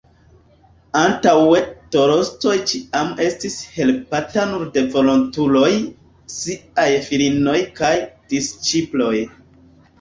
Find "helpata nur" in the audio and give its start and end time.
3.75-4.65